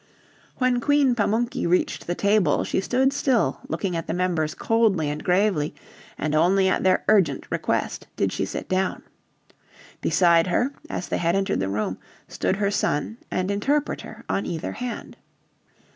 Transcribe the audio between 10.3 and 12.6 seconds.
her, as they had entered the room, stood